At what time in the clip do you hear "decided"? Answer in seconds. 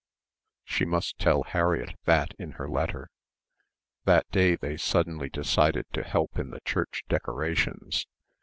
5.29-5.85